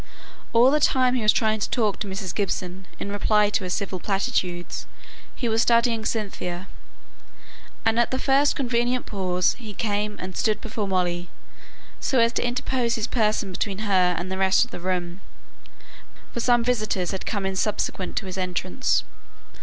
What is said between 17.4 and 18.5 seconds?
in subsequent to his